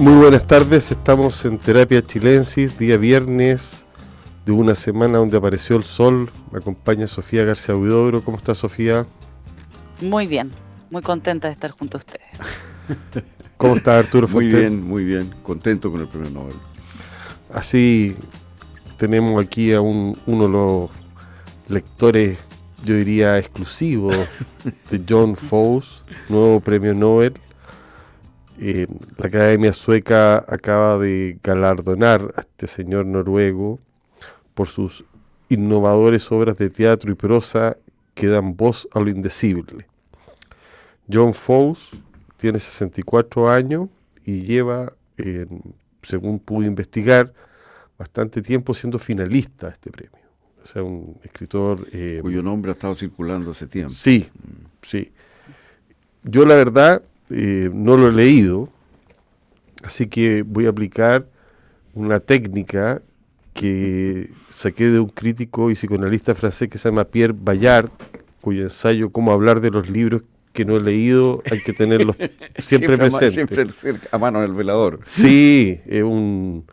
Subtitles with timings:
[0.00, 3.84] Muy buenas tardes, estamos en Terapia Chilensis, día viernes
[4.46, 6.30] de una semana donde apareció el sol.
[6.50, 8.24] Me acompaña Sofía García Huidobro.
[8.24, 9.04] ¿Cómo está Sofía?
[10.00, 10.50] Muy bien,
[10.90, 12.26] muy contenta de estar junto a ustedes.
[13.58, 16.56] ¿Cómo está Arturo Muy bien, muy bien, contento con el premio Nobel.
[17.52, 18.16] Así
[18.96, 20.90] tenemos aquí a un, uno de los
[21.68, 22.38] lectores,
[22.86, 24.16] yo diría, exclusivos
[24.90, 27.34] de John Fowles, nuevo premio Nobel.
[28.62, 33.78] Eh, la Academia Sueca acaba de galardonar a este señor noruego
[34.52, 35.02] por sus
[35.48, 37.78] innovadores obras de teatro y prosa
[38.14, 39.86] que dan voz a lo indecible.
[41.10, 41.88] John Fowles
[42.36, 43.88] tiene 64 años
[44.26, 45.46] y lleva, eh,
[46.02, 47.32] según pude investigar,
[47.98, 50.18] bastante tiempo siendo finalista de este premio.
[50.62, 51.88] O sea, un escritor...
[51.92, 53.94] Eh, Cuyo nombre ha estado circulando hace tiempo.
[53.94, 54.28] Sí,
[54.82, 55.10] sí.
[56.22, 58.68] Yo la verdad eh, no lo he leído,
[59.82, 61.26] así que voy a aplicar
[61.94, 63.02] una técnica
[63.54, 67.90] que saqué de un crítico y psicoanalista francés que se llama Pierre Bayard,
[68.40, 70.22] cuyo ensayo Cómo hablar de los libros
[70.52, 72.16] que no he leído hay que tenerlos
[72.58, 73.76] siempre, presentes.
[73.76, 75.00] Siempre a mano del velador.
[75.02, 76.64] Sí, es un,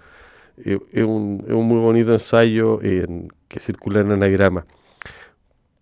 [0.58, 4.66] es, un, es un muy bonito ensayo en, que circula en anagrama.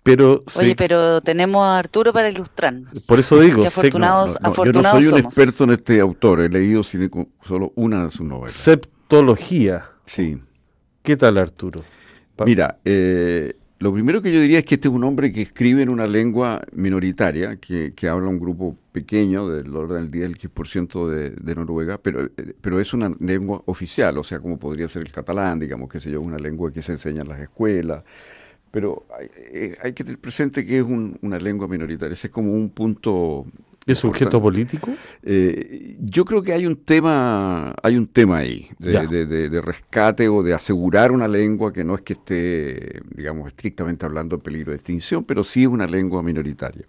[0.06, 2.76] Pero Oye, pero tenemos a Arturo para ilustrar.
[3.08, 5.20] Por eso digo, que afortunados, no, no, afortunados yo no soy somos.
[5.20, 8.52] un experto en este autor, he leído solo una de sus novelas.
[8.52, 9.90] Septología.
[10.06, 10.40] Sí.
[11.02, 11.82] ¿Qué tal, Arturo?
[12.36, 15.42] Pa Mira, eh, lo primero que yo diría es que este es un hombre que
[15.42, 21.10] escribe en una lengua minoritaria, que, que habla un grupo pequeño, del orden del 10-15%
[21.10, 22.30] de, de Noruega, pero,
[22.62, 26.12] pero es una lengua oficial, o sea, como podría ser el catalán, digamos, que sé
[26.12, 28.04] yo, una lengua que se enseña en las escuelas.
[28.76, 32.34] Pero hay, eh, hay que tener presente que es un, una lengua minoritaria, ese es
[32.34, 33.46] como un punto
[33.86, 34.92] ¿Es gesto político?
[35.22, 39.62] Eh, yo creo que hay un tema, hay un tema ahí de, de, de, de,
[39.62, 44.42] rescate o de asegurar una lengua que no es que esté, digamos, estrictamente hablando en
[44.42, 46.86] peligro de extinción, pero sí es una lengua minoritaria.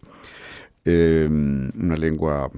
[0.86, 2.50] Eh, una lengua,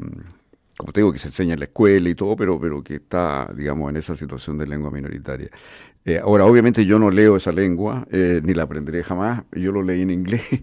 [0.77, 3.53] como te digo, que se enseña en la escuela y todo, pero, pero que está,
[3.57, 5.51] digamos, en esa situación de lengua minoritaria.
[6.05, 9.83] Eh, ahora, obviamente yo no leo esa lengua, eh, ni la aprenderé jamás, yo lo
[9.83, 10.43] leí en inglés.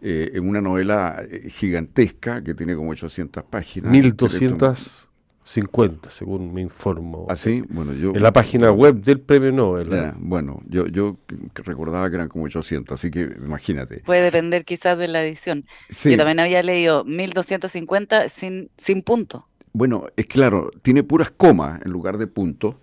[0.00, 3.90] Eh, en una novela gigantesca que tiene como 800 páginas.
[3.90, 7.26] 1250, según me informo.
[7.28, 7.64] ¿Ah, sí?
[7.68, 8.12] Bueno, yo...
[8.14, 9.90] En la página web del premio Nobel.
[9.90, 11.18] Ya, bueno, yo, yo
[11.52, 14.04] recordaba que eran como 800, así que imagínate.
[14.06, 15.66] Puede depender quizás de la edición.
[15.90, 16.12] Sí.
[16.12, 19.48] Yo también había leído 1250 sin, sin punto.
[19.72, 22.76] Bueno, es claro, tiene puras comas en lugar de puntos.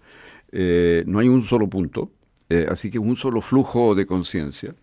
[0.58, 2.12] Eh, no hay un solo punto,
[2.48, 4.74] eh, así que un solo flujo de conciencia.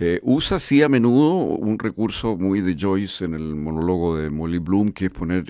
[0.00, 4.58] Eh, usa sí a menudo un recurso muy de Joyce en el monólogo de Molly
[4.58, 5.44] Bloom, que es poner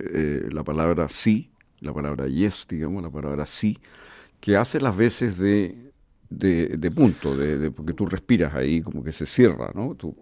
[0.52, 3.78] la palabra sí, la palabra yes, digamos, la palabra sí,
[4.38, 5.92] que hace las veces de,
[6.28, 9.94] de, punto, de, de, porque tú respiras ahí, como que se cierra, ¿no?
[9.94, 10.14] Tú,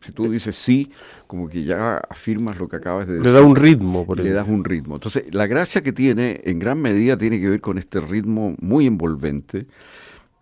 [0.00, 0.90] si tú dices sí,
[1.26, 3.26] como que ya afirmas lo que acabas de decir.
[3.26, 4.96] Le da un ritmo, por Le das un ritmo.
[4.96, 8.86] Entonces, la gracia que tiene, en gran medida, tiene que ver con este ritmo muy
[8.86, 9.66] envolvente,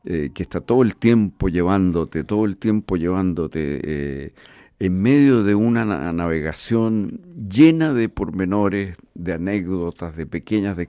[0.05, 4.35] eh, que está todo el tiempo llevándote, todo el tiempo llevándote eh,
[4.79, 10.89] en medio de una na navegación llena de pormenores, de anécdotas, de pequeñas de,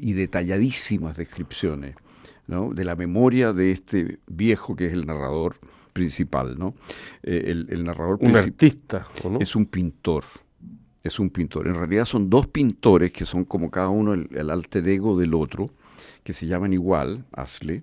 [0.00, 1.96] y detalladísimas descripciones,
[2.46, 2.72] ¿no?
[2.72, 5.56] de la memoria de este viejo que es el narrador
[5.94, 6.58] principal.
[6.58, 6.74] ¿no?
[7.22, 9.38] Eh, el, el, narrador un artista ¿o no?
[9.40, 10.24] es un pintor.
[11.02, 11.66] Es un pintor.
[11.66, 15.32] En realidad son dos pintores que son como cada uno el, el alter ego del
[15.32, 15.70] otro,
[16.22, 17.82] que se llaman igual, Asle,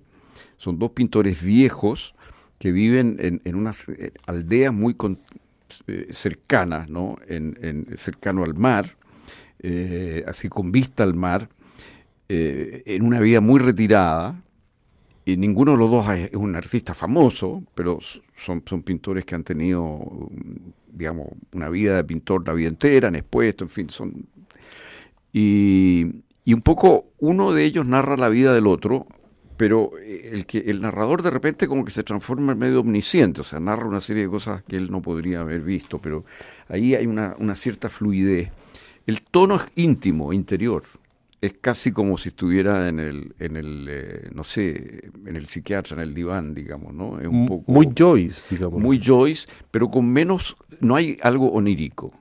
[0.56, 2.14] son dos pintores viejos
[2.58, 3.90] que viven en, en unas
[4.26, 5.18] aldeas muy con,
[5.86, 7.16] eh, cercanas, ¿no?
[7.28, 8.96] En, en, cercano al mar,
[9.60, 11.48] eh, así con vista al mar,
[12.28, 14.42] eh, en una vida muy retirada.
[15.24, 17.98] Y ninguno de los dos es un artista famoso, pero
[18.36, 20.28] son, son pintores que han tenido,
[20.92, 24.26] digamos, una vida de pintor la vida entera, han expuesto, en fin, son...
[25.32, 26.06] Y,
[26.44, 29.06] y un poco uno de ellos narra la vida del otro,
[29.56, 33.44] pero el que el narrador de repente como que se transforma en medio omnisciente, o
[33.44, 36.24] sea, narra una serie de cosas que él no podría haber visto, pero
[36.68, 38.50] ahí hay una, una cierta fluidez.
[39.06, 40.82] El tono es íntimo, interior.
[41.42, 45.96] Es casi como si estuviera en el, en el eh, no sé, en el psiquiatra,
[45.96, 47.20] en el diván, digamos, ¿no?
[47.20, 48.80] Es un poco, muy Joyce, digamos.
[48.80, 52.12] Muy Joyce, pero con menos, no hay algo onírico.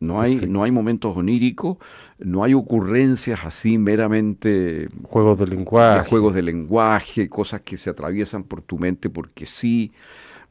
[0.00, 1.76] No hay, no hay momentos oníricos,
[2.18, 4.88] no hay ocurrencias así meramente...
[5.02, 6.00] Juegos de lenguaje.
[6.00, 9.92] De juegos de lenguaje, cosas que se atraviesan por tu mente porque sí.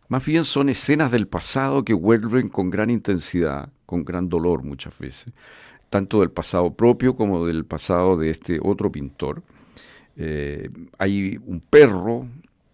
[0.07, 4.95] Más bien son escenas del pasado que vuelven con gran intensidad, con gran dolor muchas
[4.99, 5.33] veces,
[5.89, 9.41] tanto del pasado propio como del pasado de este otro pintor.
[10.15, 12.27] Eh, hay un perro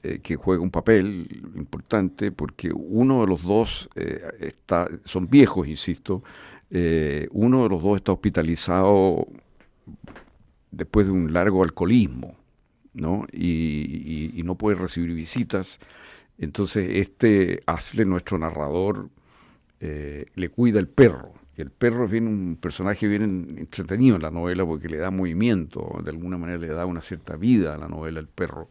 [0.03, 5.67] eh, que juega un papel importante porque uno de los dos eh, está, son viejos,
[5.67, 6.23] insisto,
[7.31, 9.27] uno de los dos está hospitalizado
[10.71, 12.35] después de un largo alcoholismo,
[12.93, 13.25] ¿no?
[13.31, 15.79] Y, no puede recibir visitas.
[16.37, 19.09] Entonces este Asle, nuestro narrador,
[19.79, 24.89] le cuida el perro el perro bien un personaje bien entretenido en la novela porque
[24.89, 28.27] le da movimiento, de alguna manera le da una cierta vida a la novela el
[28.27, 28.67] perro.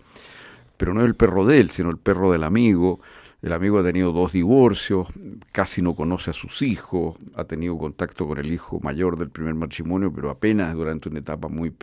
[0.77, 3.01] Pero no es el perro de él, sino el perro del amigo.
[3.43, 5.09] El amigo ha tenido dos divorcios,
[5.53, 9.55] casi no conoce a sus hijos, ha tenido contacto con el hijo mayor del primer
[9.55, 11.75] matrimonio, pero apenas durante una etapa muy,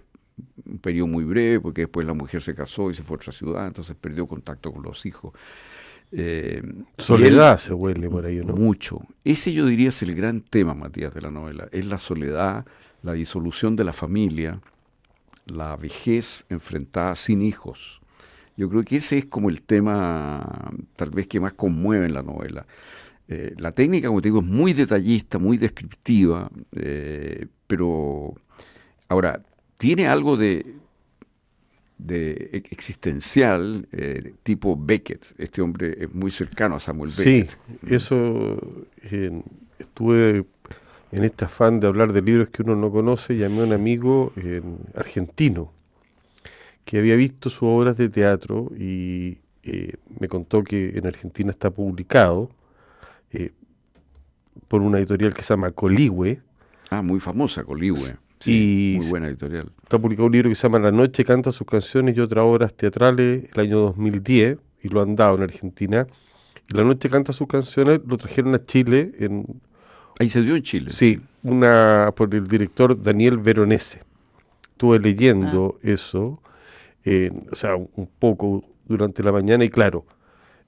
[0.65, 3.31] un periodo muy breve, porque después la mujer se casó y se fue a otra
[3.31, 5.33] ciudad, entonces perdió contacto con los hijos.
[6.11, 6.61] Eh,
[6.97, 8.53] soledad se huele por ahí, ¿no?
[8.55, 9.01] Mucho.
[9.23, 11.67] Ese yo diría es el gran tema, Matías, de la novela.
[11.71, 12.65] Es la soledad,
[13.01, 14.59] la disolución de la familia,
[15.45, 18.01] la vejez enfrentada sin hijos.
[18.57, 22.23] Yo creo que ese es como el tema tal vez que más conmueve en la
[22.23, 22.65] novela.
[23.27, 28.33] Eh, la técnica, como te digo, es muy detallista, muy descriptiva, eh, pero
[29.07, 29.41] ahora,
[29.77, 30.75] tiene algo de,
[32.05, 35.33] de existencial eh, tipo Beckett.
[35.37, 37.51] Este hombre es muy cercano a Samuel Beckett.
[37.51, 37.57] Sí,
[37.93, 38.57] eso
[39.77, 40.45] estuve
[41.11, 44.33] en este afán de hablar de libros que uno no conoce, llamé a un amigo
[44.95, 45.71] argentino
[46.85, 51.69] que había visto sus obras de teatro y eh, me contó que en Argentina está
[51.69, 52.49] publicado
[53.31, 53.51] eh,
[54.67, 56.41] por una editorial que se llama Coligüe.
[56.89, 59.71] Ah, muy famosa Coligüe y muy buena editorial.
[59.83, 62.73] Está publicado un libro que se llama La noche canta sus canciones y otras obras
[62.73, 66.07] teatrales el año 2010 y lo han dado en Argentina.
[66.69, 69.61] Y La noche canta sus canciones lo trajeron a Chile en
[70.19, 70.91] Ahí se dio en Chile.
[70.91, 74.03] Sí, una por el director Daniel Veronese.
[74.71, 75.79] Estuve leyendo ah.
[75.81, 76.39] eso,
[77.51, 80.05] o sea, un poco durante la mañana y claro,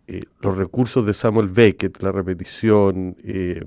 [0.07, 3.63] eh, los recursos de Samuel Beckett, la repetición, eh,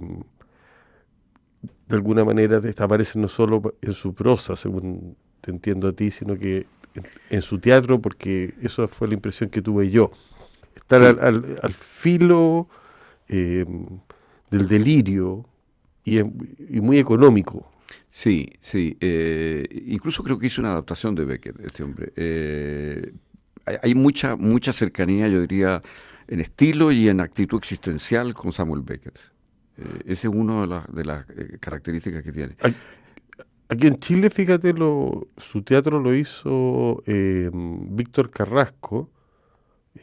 [1.86, 6.36] de alguna manera aparece no solo en su prosa, según te entiendo a ti, sino
[6.36, 6.66] que
[7.30, 10.10] en, su teatro, porque eso fue la impresión que tuve yo.
[10.74, 12.68] Estar al, filo
[13.28, 13.86] em,
[14.50, 15.46] del delirio
[16.04, 17.70] y, muy económico.
[18.08, 18.96] Sí, sí.
[19.00, 22.12] Eh, incluso creo que hizo una adaptación de Beckett, este hombre.
[22.16, 23.12] Eh,
[23.82, 25.82] hay, mucha, mucha cercanía, yo diría,
[26.28, 29.18] en estilo y en actitud existencial con Samuel Beckett.
[29.78, 32.56] Eh, ese es una de, las eh, características que tiene.
[33.69, 39.11] Aquí en Chile, fíjate, lo, su teatro lo hizo eh, Víctor Carrasco.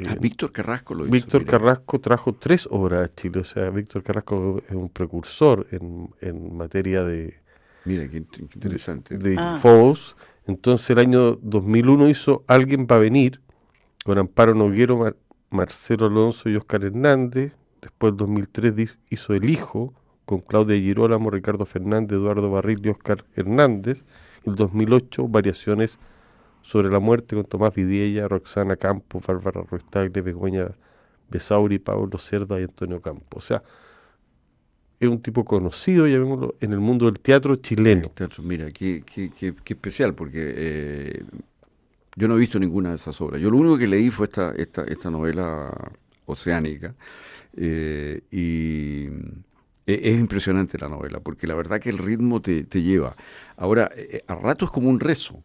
[0.06, 1.12] Ah, Víctor Carrasco lo hizo.
[1.12, 6.58] Víctor Carrasco trajo tres obras a Chile, o sea, Víctor Carrasco es un precursor en,
[6.58, 7.40] materia de...
[7.86, 9.18] Mira, qué, interesante.
[9.18, 9.96] De, de
[10.48, 13.40] Entonces el año 2001 hizo Alguien va a venir,
[14.04, 15.16] con Amparo Noguero,
[15.52, 19.94] Marcelo Alonso y Oscar Hernández, Después, en 2003, hizo El Hijo,
[20.26, 24.06] con Claudia Girolamo, Ricardo Fernández, Eduardo Barril y Oscar Hernández.
[24.46, 25.98] El 2008, Variaciones
[26.62, 30.72] sobre la muerte con Tomás Vidiella, Roxana Campos, Bárbara Ruestagle, Begoña
[31.30, 33.44] Besauri, Pablo Cerda y Antonio Campos.
[33.44, 33.64] O sea,
[34.98, 38.10] es un tipo conocido, llamémoslo, en el mundo del teatro chileno.
[38.10, 41.24] teatro, mira, qué, qué, qué, especial, porque eh,
[42.16, 43.42] yo no he visto ninguna de esas obras.
[43.42, 45.92] Yo lo único que leí fue esta, esta, esta novela
[46.26, 46.96] oceánica,
[47.56, 49.06] eh, y
[49.86, 53.16] e, es impresionante la novela, porque la verdad que el ritmo te, lleva.
[53.58, 55.42] Ahora, eh, eh, a rato es como un rezo.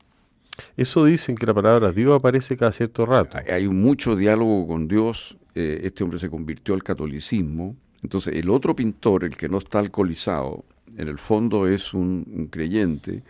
[0.76, 3.38] Eso dicen que la palabra Dios aparece cada cierto rato.
[3.48, 5.36] Hay mucho diálogo con Dios.
[5.54, 7.76] este hombre se convirtió al catolicismo.
[8.02, 10.64] Entonces, el otro pintor, el que no está alcoholizado,
[10.96, 13.22] en el fondo es un creyente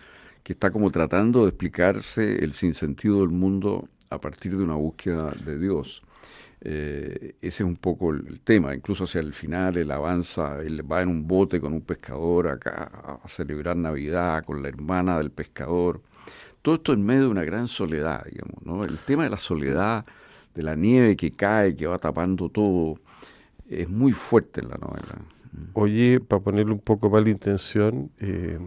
[0.43, 5.31] que está como tratando de explicarse el sinsentido del mundo a partir de una búsqueda
[5.45, 6.03] de Dios.
[6.61, 8.75] Eh, ese es un poco el, tema.
[8.75, 13.21] Incluso hacia el final él avanza, él va en un bote con un pescador acá
[13.23, 16.03] a celebrar Navidad con la hermana del pescador.
[16.63, 18.63] Todo esto en medio de una gran soledad, digamos.
[18.65, 18.85] ¿no?
[18.85, 20.05] El tema de la soledad,
[20.55, 22.99] de la nieve que cae, que va tapando todo,
[23.69, 25.19] es muy fuerte en la novela.
[25.75, 28.59] Oye, para ponerle un poco mala intención, eh,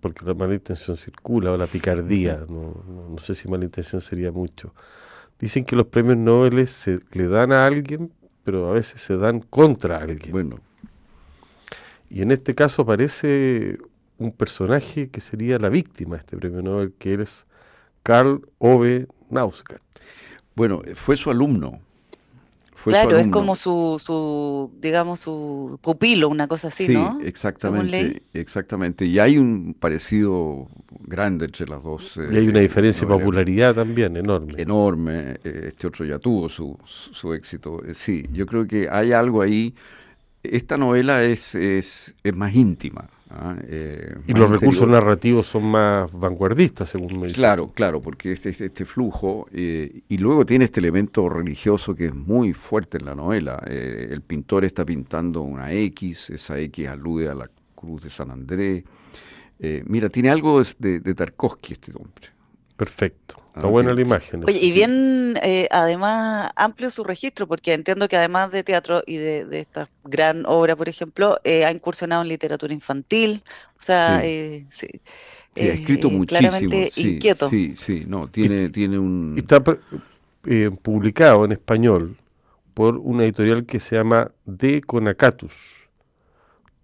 [0.00, 4.32] porque la mala intención circula, o la picardía, no, no sé si mala intención sería
[4.32, 4.74] mucho.
[5.40, 8.12] Dicen que los premios Nobel se le dan a alguien,
[8.44, 10.32] pero a veces se dan contra alguien.
[10.32, 10.60] Bueno.
[12.10, 13.78] Y en este caso aparece
[14.18, 17.46] un personaje que sería la víctima de este premio Nobel, que es
[18.02, 19.80] Carl Ove Nausgaard.
[20.54, 21.80] Bueno, fue su alumno.
[22.84, 29.04] Claro, es como su, su, digamos, su pupilo, una cosa así, sí, exactamente, exactamente.
[29.04, 30.68] Y hay un parecido
[31.00, 32.16] grande entre las dos.
[32.16, 34.54] y hay una eh, diferencia de popularidad también enorme.
[34.60, 35.38] Enorme.
[35.44, 37.82] Eh, este otro ya tuvo su, su éxito.
[37.84, 39.74] Eh, sí, yo creo que hay algo ahí.
[40.42, 43.08] Esta novela es, es, es más íntima.
[43.30, 43.56] ¿Ah?
[43.62, 47.36] Eh, y los recursos narrativos son más vanguardistas, según me dice.
[47.36, 52.06] Claro, claro, porque este, este, este flujo, eh, y luego tiene este elemento religioso que
[52.06, 53.62] es muy fuerte en la novela.
[53.66, 58.30] Eh, el pintor está pintando una X, esa X alude a la cruz de San
[58.30, 58.84] Andrés.
[59.86, 62.39] mira, tiene algo de, de Tarkovsky este hombre.
[62.80, 63.34] Perfecto.
[63.54, 64.42] Está buena la imagen.
[64.48, 69.18] Oye, y bien, eh, además, amplio su registro, porque entiendo que además de teatro y
[69.18, 73.44] de, esta gran obra, por ejemplo, eh, ha incursionado en literatura infantil.
[73.78, 74.88] O sea, eh, sí.
[75.56, 76.48] ha escrito muchísimo.
[76.48, 77.50] Claramente inquieto.
[77.50, 79.34] Sí, sí, no, tiene, tiene un.
[79.36, 79.62] Está
[80.80, 82.16] publicado en español
[82.72, 85.52] por una editorial que se llama De Conacatus.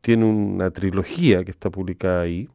[0.03, 2.50] Tiene una trilogía que está publicada ahí.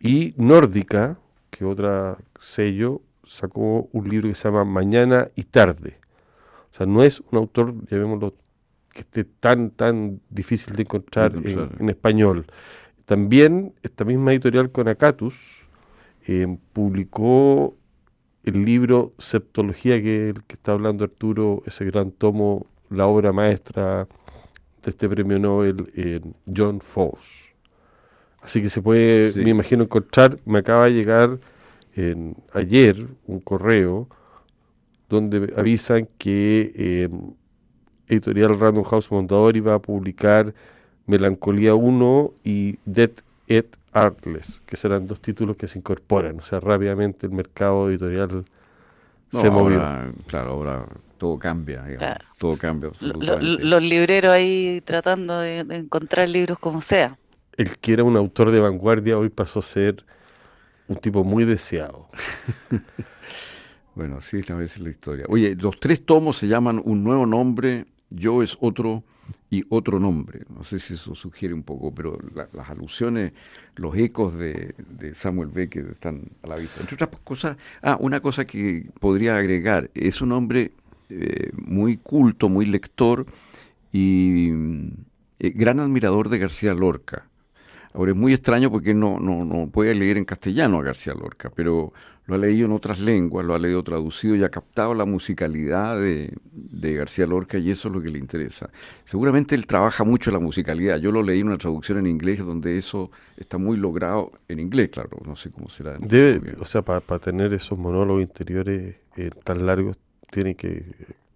[0.00, 1.18] Y Nórdica,
[1.58, 5.98] que otra sello, sacó un libro que se llama Mañana y Tarde.
[6.72, 8.34] O sea, no es un autor, llamémoslo,
[8.92, 12.46] que esté tan, tan difícil de encontrar en, español.
[13.06, 15.64] También esta misma editorial con Acatus
[16.28, 17.74] eh, publicó
[18.44, 24.06] el libro Septología, que, el que está hablando Arturo, ese gran tomo, la obra maestra
[24.84, 27.47] de este premio Nobel, en John Foss.
[28.42, 31.38] Así que se puede, me imagino, encontrar, me acaba de llegar
[31.94, 34.08] en, ayer un correo
[35.08, 37.32] donde avisan que em,
[38.06, 40.54] Editorial Random House Montador iba a publicar
[41.06, 43.10] Melancolía 1 y Dead
[43.48, 46.38] et Artless, que serán dos títulos que se incorporan.
[46.38, 48.44] O sea, rápidamente el mercado editorial
[49.32, 49.82] se movió.
[50.26, 51.84] Claro, ahora todo cambia,
[52.38, 52.90] todo cambia.
[53.00, 57.18] los libreros ahí tratando de, encontrar libros como sea.
[57.58, 60.06] El que era un autor de vanguardia hoy pasó a ser
[60.86, 62.08] un tipo muy deseado.
[63.96, 65.24] bueno, así es a veces la historia.
[65.28, 69.02] Oye, los tres tomos se llaman Un nuevo nombre, Yo es otro
[69.50, 70.42] y otro nombre.
[70.48, 72.16] No sé si eso sugiere un poco, pero
[72.52, 73.32] las alusiones,
[73.74, 74.72] los ecos de,
[75.14, 76.80] Samuel Beckett están a la vista.
[76.80, 80.70] Entre otras cosas, ah, una cosa que podría agregar, es un hombre
[81.10, 83.26] eh, muy culto, muy lector
[83.90, 84.50] y
[85.40, 87.28] eh, gran admirador de García Lorca.
[87.98, 91.50] Ahora es muy extraño porque no, no, no puede leer en castellano a García Lorca,
[91.52, 91.92] pero
[92.26, 95.98] lo ha leído en otras lenguas, lo ha leído traducido y ha captado la musicalidad
[95.98, 96.30] de,
[96.94, 98.70] García Lorca y eso es lo que le interesa.
[99.04, 100.98] Seguramente él trabaja mucho la musicalidad.
[100.98, 104.90] Yo lo leí en una traducción en inglés donde eso está muy logrado en inglés,
[104.90, 105.96] claro, no sé cómo será.
[105.98, 109.98] Debe, o sea, para tener esos monólogos interiores eh, tan largos,
[110.30, 110.84] tiene que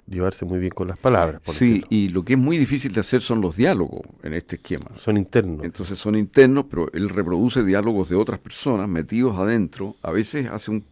[0.06, 1.42] llevarse muy bien con las palabras.
[1.44, 4.90] sí, y lo que es muy difícil de hacer son los diálogos en este esquema.
[4.96, 5.64] Son internos.
[5.64, 9.96] Entonces son internos, pero él reproduce diálogos de otras personas metidos adentro.
[10.02, 10.84] A veces hace un,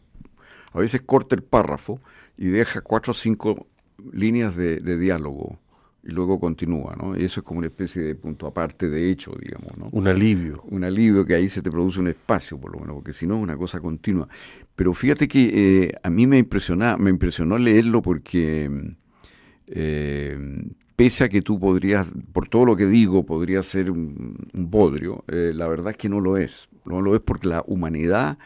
[0.72, 2.00] a veces corta el párrafo
[2.36, 3.66] y deja cuatro o cinco
[4.12, 5.58] líneas de, diálogo
[6.02, 7.19] y luego continúa, ¿no?
[7.19, 9.88] Y eso es como una especie de punto aparte de hecho, digamos, ¿no?
[9.92, 10.62] Un alivio.
[10.69, 13.37] Un alivio que ahí se te produce un espacio, por lo menos, porque si no
[13.37, 14.26] es una cosa continua.
[14.75, 18.95] Pero fíjate que eh, a mí me impresiona, me impresionó leerlo porque
[19.66, 20.38] eh,
[20.97, 25.52] pese a que tú podrías, por todo lo que digo, podría ser un, bodrio, eh,
[25.54, 26.69] la verdad es que no lo es.
[26.87, 28.38] No lo es porque la humanidad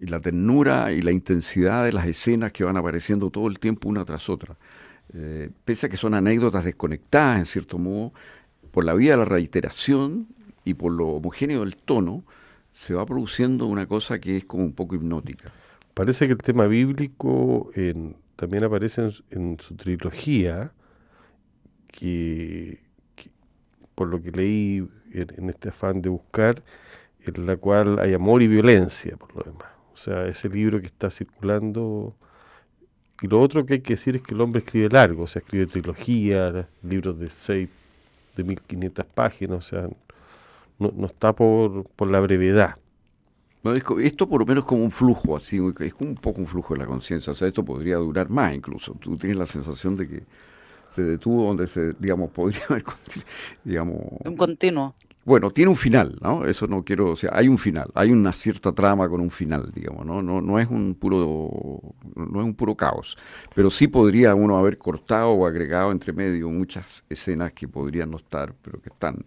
[0.00, 3.88] y la ternura y la intensidad de las escenas que van apareciendo todo el tiempo
[3.88, 4.56] una tras otra.
[5.12, 8.12] Eh, pese a que son anécdotas desconectadas, en cierto modo,
[8.70, 10.28] por la vía de la reiteración
[10.64, 12.24] y por lo homogéneo del tono,
[12.72, 15.52] se va produciendo una cosa que es como un poco hipnótica.
[15.94, 20.72] Parece que el tema bíblico en, también aparece en, su trilogía,
[21.88, 22.80] que,
[23.94, 26.62] por lo que leí en, este afán de buscar,
[27.20, 29.68] en la cual hay amor y violencia, por lo demás.
[29.92, 32.16] O sea, ese libro que está circulando.
[33.22, 35.40] Y lo otro que hay que decir es que el hombre escribe largo, o sea,
[35.40, 37.68] escribe trilogía, libros de seis,
[38.36, 39.88] de 1500 páginas, o sea,
[40.78, 42.76] no, no está por, por la brevedad
[44.02, 46.74] esto por lo menos es como un flujo, así, es como un poco un flujo
[46.74, 47.30] de la conciencia.
[47.32, 48.94] O sea, esto podría durar más incluso.
[48.94, 50.22] Tú tienes la sensación de que
[50.90, 52.84] se detuvo donde se, digamos, podría haber,
[53.64, 53.98] digamos...
[54.24, 54.94] Un continuo.
[55.24, 56.46] Bueno, tiene un final, ¿no?
[56.46, 59.70] Eso no quiero, o sea, hay un final, hay una cierta trama con un final,
[59.74, 60.22] digamos, ¿no?
[60.22, 61.80] No, no es un puro,
[62.16, 63.16] no es un puro caos,
[63.54, 68.16] pero sí podría uno haber cortado o agregado entre medio muchas escenas que podrían no
[68.16, 69.24] estar, pero que están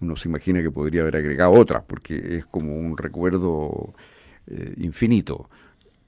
[0.00, 3.94] uno se imagina que podría haber agregado otras, porque es como un recuerdo
[4.46, 5.48] eh, infinito.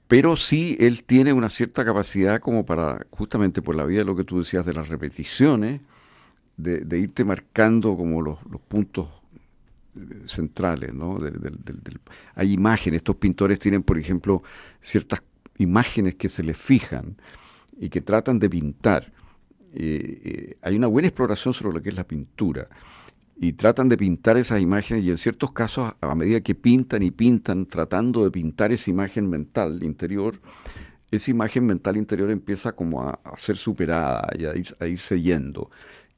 [0.07, 4.15] pero sí él tiene una cierta capacidad como para, justamente por la vía de lo
[4.15, 5.81] que tú decías de las repeticiones,
[6.57, 8.37] de, irte marcando como los,
[8.67, 9.07] puntos
[9.95, 11.19] eh, centrales, ¿no?
[12.35, 14.43] hay imágenes, estos pintores tienen, por ejemplo,
[14.81, 15.21] ciertas
[15.57, 17.15] imágenes que se les fijan
[17.79, 19.11] y que tratan de pintar.
[19.73, 22.67] Eh, eh, hay una buena exploración sobre lo que es la pintura
[23.39, 27.11] y tratan de pintar esas imágenes y en ciertos casos a medida que pintan y
[27.11, 30.39] pintan tratando de pintar esa imagen mental interior,
[31.11, 35.69] esa imagen mental interior empieza como a, ser superada y a, irse yendo.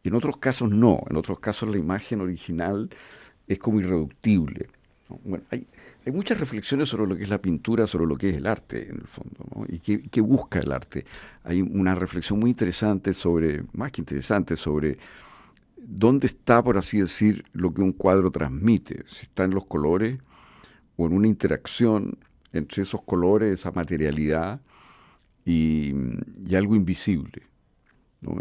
[0.04, 2.90] Y en otros casos no, en otros casos la imagen original
[3.48, 4.70] es como irreductible.
[5.24, 5.68] Bueno, hay,
[6.06, 8.90] hay muchas reflexiones sobre lo que es la pintura, sobre lo que es el arte,
[8.90, 9.66] en el fondo, ¿no?
[9.68, 11.06] y qué, qué busca el arte.
[11.44, 14.98] Hay una reflexión muy interesante sobre, más que interesante, sobre
[15.78, 20.20] dónde está, por así decir, lo que un cuadro transmite, si está en los colores
[20.98, 22.18] o en una interacción
[22.54, 24.62] entre esos colores, esa materialidad
[25.46, 25.94] y,
[26.56, 27.44] algo invisible.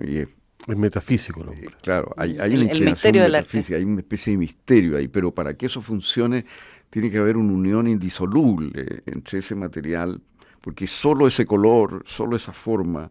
[0.02, 0.28] es,
[0.66, 1.44] metafísico.
[1.44, 1.52] ¿no?
[1.52, 5.54] Eh, claro, hay, hay una inclinación metafísica, hay una especie de misterio ahí, pero para
[5.54, 6.44] que eso funcione
[6.90, 10.20] tiene que haber una unión indisoluble entre ese material,
[10.60, 13.10] porque solo ese color, solo esa forma,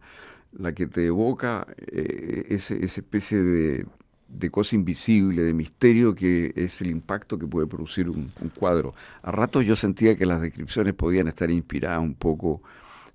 [0.53, 3.85] la que te evoca eh, esa especie de
[4.27, 8.93] de cosa invisible, de misterio, que es el impacto que puede producir un, cuadro.
[9.21, 12.61] A ratos yo sentía que las descripciones podían estar inspiradas un poco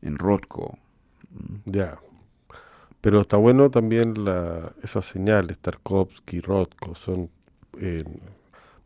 [0.01, 0.79] en Rothko.
[1.65, 1.99] Ya.
[3.02, 7.28] Pero está bueno también la, esas señales, Tarkovsky, Rothko, son
[7.80, 8.04] eh,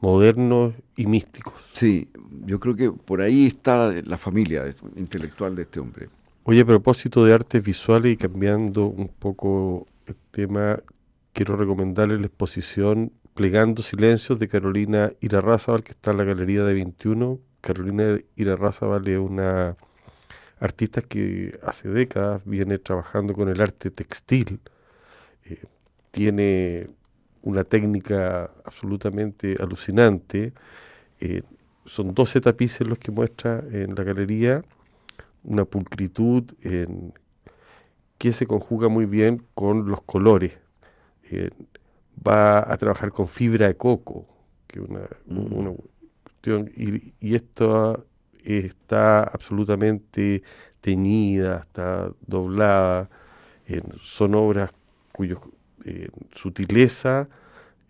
[0.01, 1.53] modernos y místicos.
[1.75, 2.09] Sí,
[2.47, 6.09] yo creo que por ahí está la familia intelectual de este hombre.
[6.45, 10.79] Oye, a propósito de artes visuales y cambiando un poco el tema,
[11.35, 16.73] quiero recomendarle la exposición Plegando Silencios de Carolina Irarrázaval, que está en la Galería de
[16.73, 17.39] 21.
[17.61, 19.77] Carolina Irarrázaval es una
[20.59, 24.61] artista que hace décadas viene trabajando con el arte textil.
[25.45, 25.65] Eh,
[26.11, 26.89] tiene
[27.43, 30.53] una técnica absolutamente alucinante.
[31.21, 31.43] Eh,
[31.85, 34.65] son 12 tapices los que muestra en la galería,
[35.45, 36.45] una pulcritud
[38.19, 40.59] que se conjuga muy bien con los colores
[41.31, 41.51] eh,
[42.27, 44.27] va a trabajar con fibra de coco,
[44.67, 45.75] que una, mm.
[46.23, 48.07] cuestión, y, esto
[48.47, 50.43] está absolutamente
[50.81, 53.11] teñida, está doblada,
[54.01, 54.71] son obras
[55.13, 55.37] cuya
[55.85, 57.29] eh, sutileza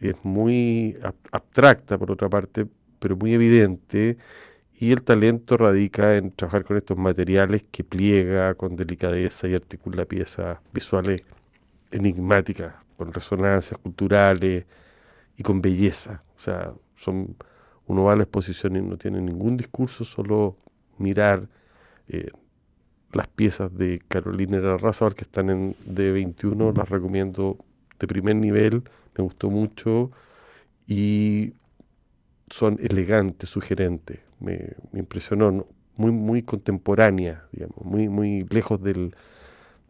[0.00, 0.96] es muy
[1.32, 2.66] abstracta por otra parte,
[2.98, 4.16] pero muy evidente,
[4.78, 10.04] y el talento radica en trabajar con estos materiales que pliega con delicadeza y articula
[10.04, 11.22] piezas visuales
[11.90, 14.66] enigmáticas con resonancias culturales
[15.36, 16.22] y con belleza.
[16.36, 17.36] O sea, son,
[17.86, 20.56] uno va a la exposición y no tiene ningún discurso, solo
[20.98, 21.48] mirar
[22.08, 22.30] eh,
[23.12, 27.58] las piezas de Carolina Razabal que están en D21, las recomiendo
[27.98, 28.82] de primer nivel,
[29.16, 30.10] me gustó mucho
[30.86, 31.54] y
[32.50, 39.14] son elegantes, sugerentes, me, me impresionó, muy, muy contemporánea, digamos, muy, muy lejos del,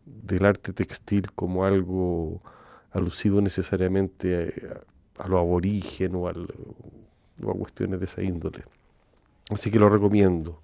[0.05, 2.41] del arte textil como algo
[2.93, 4.55] alusivo necesariamente
[5.19, 6.31] a, lo aborigen o,
[7.43, 8.65] a cuestiones de esa índole.
[9.51, 10.61] Así que lo recomiendo.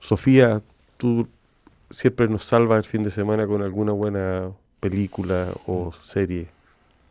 [0.00, 0.62] Sofía,
[0.96, 1.28] tú
[1.90, 6.46] siempre nos salvas el fin de semana con alguna buena película o serie.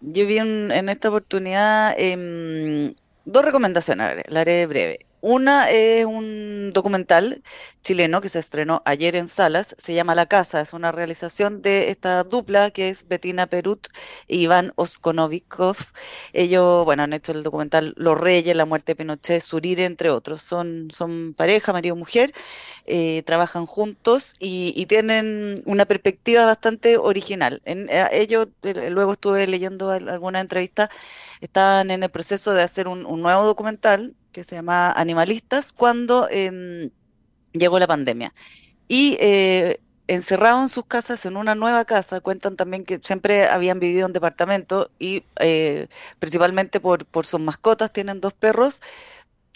[0.01, 2.93] Yo vi en esta oportunidad em,
[3.25, 4.99] dos recomendaciones, la haré breve.
[5.29, 7.43] Una es un documental
[7.81, 11.89] chileno que se estrenó ayer en salas, se llama La Casa, es una realización de
[11.89, 13.87] esta dupla que es Betina Perut
[14.29, 15.75] e Iván Oskonovikov.
[16.31, 20.41] Ellos, bueno, han hecho el documental Los Reyes, La Muerte de Pinochet, Surire, entre otros.
[20.41, 22.33] Son, son pareja, marido y mujer,
[22.85, 27.61] eh, trabajan juntos y, tienen una perspectiva bastante original.
[27.65, 30.89] En, eh, ellos, eh, luego estuve leyendo alguna entrevista,
[31.41, 36.91] estaban en el proceso de hacer un nuevo documental que se llama Animalistas, cuando em,
[37.53, 38.35] llegó la pandemia.
[38.87, 44.05] Y eh, en sus casas, en una nueva casa, cuentan también que siempre habían vivido
[44.05, 45.87] en departamento y eh,
[46.19, 48.83] principalmente por, por sus mascotas, tienen dos perros,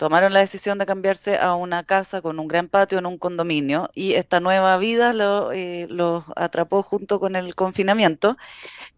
[0.01, 3.91] tomaron la decisión de cambiarse a una casa con un gran patio en un condominio
[3.93, 8.35] y esta nueva vida los eh, lo atrapó junto con el confinamiento.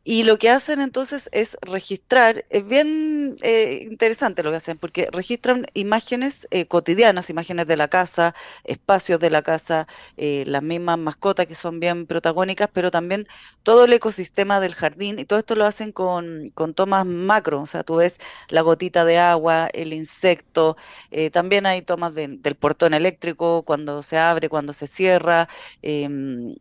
[0.05, 5.09] Y lo que hacen entonces es registrar, es bien eh, interesante lo que hacen, porque
[5.11, 8.35] registran imágenes eh, cotidianas, imágenes de la casa,
[8.65, 9.87] espacios de la casa,
[10.17, 13.27] eh, las mismas mascotas que son bien protagónicas, pero también
[13.63, 17.67] todo el ecosistema del jardín, y todo esto lo hacen con, con tomas macro, o
[17.67, 20.77] sea, tú ves la gotita de agua, el insecto,
[21.11, 25.47] Eh, también hay tomas del portón eléctrico, cuando se abre, cuando se cierra.
[25.81, 26.55] Em,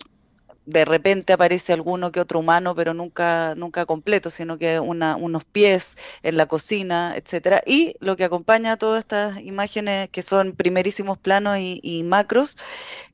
[0.66, 5.96] de repente aparece alguno que otro humano, pero nunca, nunca completo, sino que unos pies
[6.22, 7.62] en la cocina, etcétera.
[7.66, 12.56] Y lo que acompaña a todas estas imágenes, que son primerísimos planos y, macros,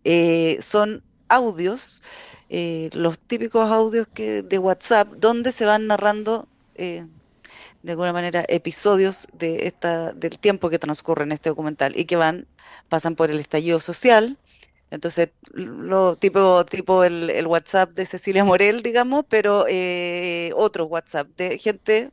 [0.05, 2.03] eh, son audios,
[2.51, 6.49] eh, los típicos audios que, de WhatsApp, donde se van narrando
[7.83, 12.17] de alguna manera episodios de esta, del tiempo que transcurre en este documental y que
[12.17, 12.47] van,
[12.89, 14.39] pasan por el estallido social,
[14.91, 21.29] entonces, lo tipo, tipo el, el WhatsApp de Cecilia Morel, digamos, pero eh, otro WhatsApp
[21.37, 22.11] de gente,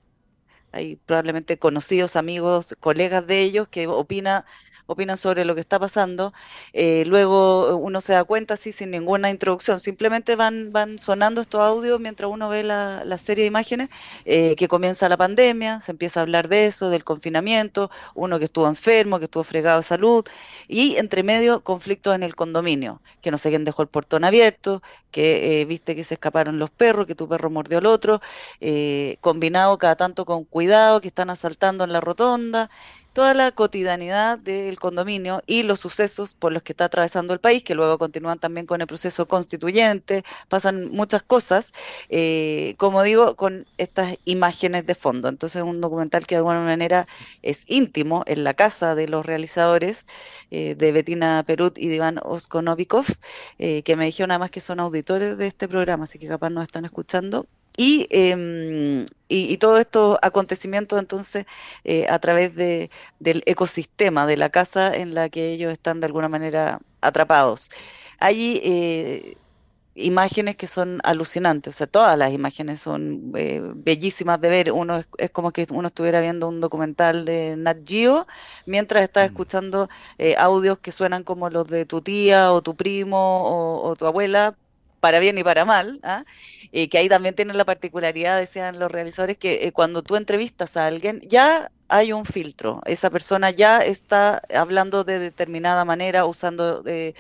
[0.71, 4.45] hay probablemente conocidos, amigos, colegas de ellos que opina
[4.87, 6.33] opinan sobre lo que está pasando.
[6.73, 11.61] Eh, luego uno se da cuenta así sin ninguna introducción, simplemente van, van sonando estos
[11.61, 13.89] audios mientras uno ve la, serie de imágenes,
[14.25, 18.45] eh, que comienza la pandemia, se empieza a hablar de eso, del confinamiento, uno que
[18.45, 20.25] estuvo enfermo, que estuvo fregado de salud,
[20.67, 24.81] y entre medio conflictos en el condominio, que no sé quién dejó el portón abierto,
[25.11, 28.21] que eh, viste que se escaparon los perros, que tu perro mordió al otro,
[29.21, 32.69] combinado cada tanto con cuidado, que están asaltando en la rotonda,
[33.15, 37.63] toda la cotidianidad del condominio y los sucesos por los que está atravesando el país,
[37.63, 41.71] que luego continúan también con el proceso constituyente, pasan muchas cosas,
[42.09, 45.29] eh, como digo, con estas imágenes de fondo.
[45.29, 47.07] Entonces es un documental que de alguna manera
[47.41, 50.07] es íntimo en la casa de los realizadores,
[50.51, 53.05] eh, de Betina Perut y de Iván Oskonovikov,
[53.59, 56.63] eh, que me dijeron además que son auditores de este programa, así que capaz nos
[56.63, 58.07] están escuchando Y,
[59.27, 61.45] y, todos estos acontecimientos entonces
[61.83, 66.05] eh, a través de, del ecosistema de la casa en la que ellos están de
[66.07, 67.69] alguna manera atrapados.
[68.19, 69.37] Hay eh,
[69.95, 74.71] imágenes que son alucinantes, o sea, todas las imágenes son eh, bellísimas de ver.
[74.71, 78.27] Uno es, como que uno estuviera viendo un documental de Nat Geo
[78.65, 79.25] mientras está mm.
[79.25, 79.89] escuchando
[80.37, 84.55] audios que suenan como los de tu tía o tu primo o, o tu abuela,
[85.05, 86.25] para bien y para mal, ¿ah?
[86.71, 90.77] Eh, que ahí también tienen la particularidad, decían los realizadores, que eh, cuando tú entrevistas
[90.77, 92.81] a alguien, ya hay un filtro.
[92.85, 97.13] Esa persona ya está hablando de determinada manera, usando eh,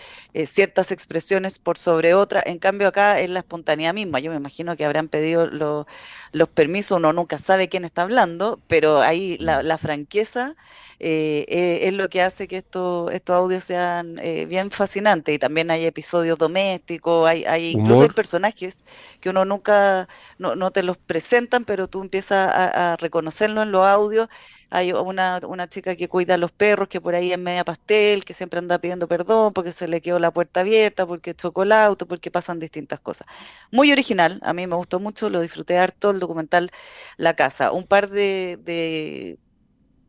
[0.45, 2.41] ciertas expresiones por sobre otra.
[2.45, 4.19] En cambio, acá es la espontaneidad misma.
[4.19, 9.01] Yo me imagino que habrán pedido los permisos, uno nunca sabe quién está hablando, pero
[9.01, 10.55] ahí la, la franqueza
[10.99, 15.35] eh, eh, es lo que hace que estos estos audios sean eh, bien fascinantes.
[15.35, 18.85] Y también hay episodios domésticos, hay, hay incluso hay personajes
[19.19, 23.71] que uno nunca, no, no, te los presentan, pero tú empiezas a, a reconocerlo en
[23.71, 24.29] los audios.
[24.69, 28.25] Hay una, una chica que cuida a los perros, que por ahí es media pastel,
[28.25, 31.71] que siempre anda pidiendo perdón porque se le quedó la puerta abierta, porque chocó el
[31.71, 33.27] auto, porque pasan distintas cosas.
[33.71, 36.71] Muy original, a mí me gustó mucho, lo disfruté harto el documental
[37.17, 37.71] La Casa.
[37.71, 39.39] Un par de, de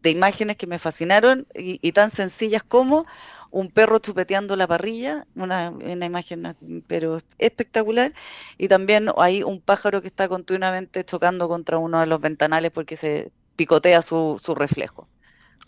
[0.06, 3.06] de imágenes que me fascinaron y, tan sencillas como
[3.50, 8.12] un perro chupeteando la parrilla, una, imagen pero espectacular,
[8.56, 12.94] y también hay un pájaro que está continuamente chocando contra uno de los ventanales porque
[12.96, 15.08] se picotea su, su reflejo.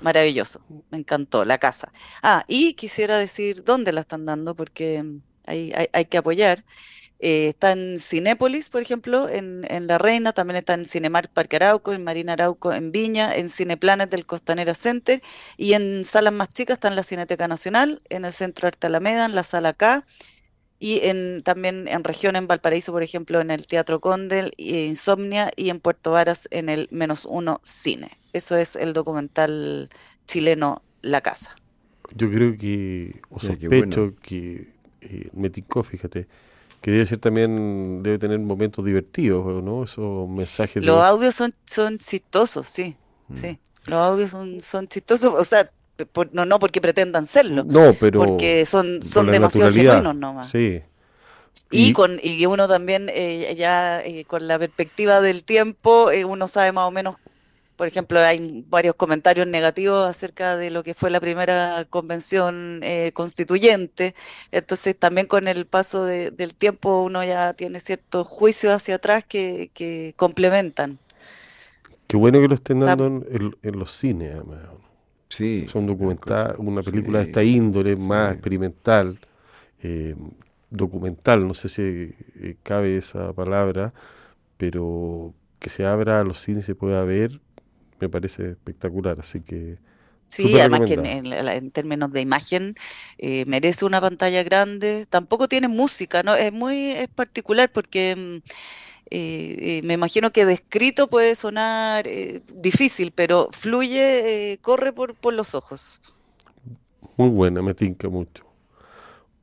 [0.03, 1.93] Maravilloso, me encantó, la casa.
[2.23, 5.05] Ah, y quisiera decir dónde la están dando porque
[5.47, 6.65] hay, hay, hay que apoyar.
[7.21, 11.93] Eh, está en Cinépolis, por ejemplo, en, La Reina, también está en Cinemark Parque Arauco,
[11.93, 15.21] en Marina Arauco, en Viña, en Cineplanet del Costanera Center
[15.57, 19.25] y en salas más chicas está en la Cineteca Nacional, en el Centro Arte Alameda,
[19.25, 20.07] en la Sala K
[20.81, 25.51] y en, también en región en Valparaíso, por ejemplo, en el Teatro Condel, y Insomnia
[25.57, 28.11] y en Puerto Varas en el Menos Uno Cine.
[28.33, 29.91] Eso es el documental
[30.27, 31.57] chileno La Casa.
[32.15, 36.29] Yo creo que, o sospecho que, eh, me fíjate,
[36.81, 39.85] que debe ser también, debe tener momentos divertidos, ¿no?
[39.85, 40.83] Esos mensajes.
[40.83, 42.97] Los audios son, son chistosos, sí,
[43.29, 43.37] mm.
[43.37, 43.59] sí.
[43.87, 45.71] Los audios son, son chistosos, o sea,
[46.33, 47.65] no, no porque pretendan serlo.
[47.65, 48.21] No, pero.
[48.21, 50.51] Porque son, son demasiado genuinos nomás.
[50.51, 50.81] Sí.
[51.71, 56.49] Y, con y uno también eh, ya eh, con la perspectiva del tiempo eh, uno
[56.49, 57.17] sabe más o menos
[57.79, 63.13] por ejemplo, hay varios comentarios negativos acerca de lo que fue la primera convención eh,
[63.15, 64.17] constituyente.
[64.51, 70.13] Entonces, también con el paso del tiempo uno ya tiene ciertos juicios hacia atrás que,
[70.17, 70.99] complementan.
[72.09, 74.59] Qué bueno que lo estén dando en, los cines, además.
[75.29, 75.67] Sí.
[75.69, 79.19] Son documental, una película de esta índole, más experimental,
[79.83, 80.15] eh,
[80.71, 83.93] documental, no sé si eh, cabe esa palabra,
[84.57, 87.41] pero que se abra a los cines y se pueda ver,
[88.01, 89.79] me parece espectacular, así que...
[90.29, 92.75] Sí, además que en, términos de imagen
[93.17, 95.07] eh, merece una pantalla grande.
[95.09, 96.35] Tampoco tiene música, ¿no?
[96.35, 98.51] Es muy es particular porque mm,
[99.11, 102.09] eh, me imagino que descrito puede sonar
[102.55, 106.01] difícil, pero fluye, corre por, los ojos.
[107.17, 108.45] Muy buena, me tinca mucho.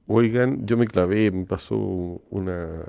[0.07, 2.83] Oigan, yo me clavé, me pasó una...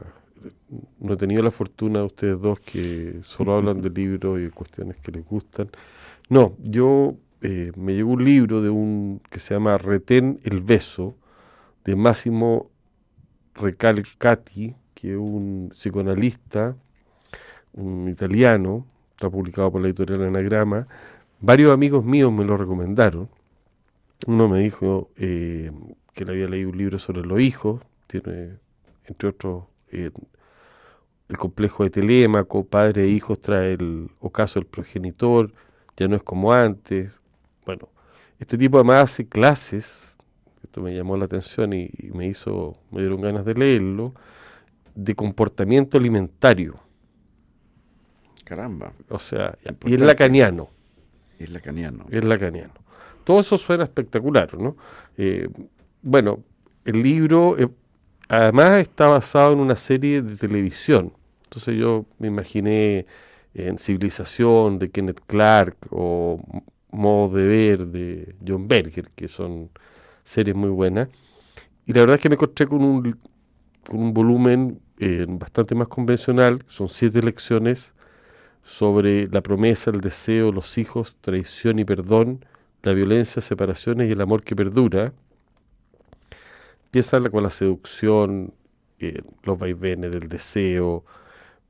[1.01, 4.97] No he tenido la fortuna de ustedes dos que solo hablan de libros y cuestiones
[4.99, 5.71] que les gustan.
[6.29, 11.15] No, yo eh, me llegó un libro de un que se llama Retén el beso,
[11.85, 12.71] de Máximo
[13.55, 16.75] Recalcati, que un psicoanalista,
[17.75, 20.89] un italiano, está publicado por la editorial Anagrama.
[21.41, 23.29] Varios amigos míos me lo recomendaron.
[24.27, 25.71] Uno me dijo eh,
[26.15, 28.55] que le había leído un libro sobre los hijos, tiene,
[29.05, 30.11] entre otros, eh,
[31.29, 35.53] el complejo de Telémaco, padre e hijos trae el ocaso del progenitor,
[35.99, 37.13] ya no es como antes.
[37.67, 37.91] Bueno,
[38.39, 40.17] este tipo además hace clases,
[40.63, 44.15] esto me llamó la atención y, me hizo, me dieron ganas de leerlo,
[44.97, 46.81] de comportamiento alimentario.
[48.45, 48.93] Caramba.
[49.09, 50.71] O sea, y es lacaniano.
[51.39, 52.07] Es lacaniano.
[52.11, 52.75] Es lacaniano.
[53.25, 54.77] Todo eso suena espectacular, ¿no?
[55.17, 55.49] Eh,
[56.03, 56.43] bueno,
[56.85, 57.69] el libro eh,
[58.29, 61.13] además está basado en una serie de televisión.
[61.45, 63.07] Entonces yo me imaginé
[63.55, 66.41] en Civilización de Kenneth Clark o
[66.91, 69.71] Modo de Ver de John Berger, que son
[70.25, 71.09] series muy buenas.
[71.85, 73.19] Y la verdad es que me encontré con un,
[73.87, 76.65] con un volumen eh, bastante más convencional.
[76.69, 77.95] Son siete lecciones
[78.65, 82.45] sobre la promesa, el deseo, los hijos, traición y perdón,
[82.83, 85.13] la violencia, separaciones y el amor que perdura.
[86.87, 88.55] Empieza con la seducción,
[88.99, 91.05] eh, los vaivenes del deseo,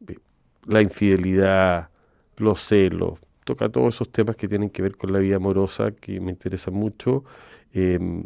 [0.08, 0.18] eh,
[0.66, 1.90] la infidelidad,
[2.36, 3.18] los celos.
[3.44, 6.74] Toca todos esos temas que tienen que ver con la vida amorosa, que me interesan
[6.74, 7.24] mucho.
[7.72, 8.24] Em,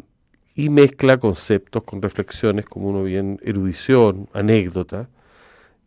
[0.55, 5.09] y mezcla conceptos con reflexiones, como uno bien, erudición, anécdota.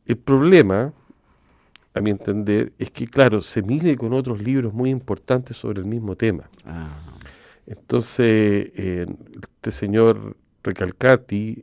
[0.06, 0.92] El problema,
[1.92, 5.86] a mi entender, es que, claro, se mide con otros libros muy importantes sobre el
[5.86, 6.48] mismo tema.
[6.64, 6.96] Ah.
[7.66, 11.62] Entonces, este señor Recalcati,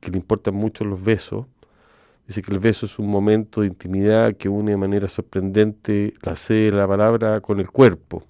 [0.00, 1.46] que le importan mucho los besos,
[2.26, 6.36] dice que el beso es un momento de intimidad que une de manera sorprendente la
[6.36, 8.24] sede de la palabra con el cuerpo.